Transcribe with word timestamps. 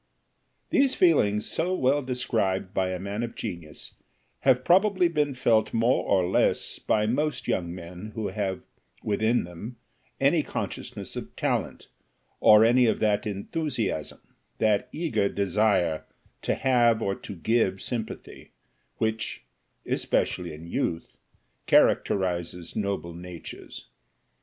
These 0.71 0.95
feelings, 0.95 1.45
so 1.47 1.75
well 1.75 2.01
described 2.01 2.73
by 2.73 2.89
a 2.89 2.97
man 2.97 3.21
of 3.21 3.35
genius, 3.35 3.93
have 4.39 4.65
probably 4.65 5.07
been 5.07 5.35
felt 5.35 5.75
more 5.75 6.03
or 6.03 6.25
less 6.27 6.79
by 6.79 7.05
most 7.05 7.47
young 7.47 7.75
men 7.75 8.11
who 8.15 8.29
have 8.29 8.63
within 9.03 9.43
them 9.43 9.75
any 10.19 10.41
consciousness 10.41 11.15
of 11.15 11.35
talent, 11.35 11.87
or 12.39 12.65
any 12.65 12.87
of 12.87 12.97
that 12.97 13.27
enthusiasm, 13.27 14.21
that 14.57 14.89
eager 14.91 15.29
desire 15.29 16.05
to 16.41 16.55
have 16.55 16.99
or 17.03 17.13
to 17.13 17.35
give 17.35 17.79
sympathy, 17.79 18.49
which, 18.97 19.43
especially 19.85 20.51
in 20.51 20.65
youth, 20.65 21.17
characterises 21.67 22.75
noble 22.75 23.13
natures. 23.13 23.85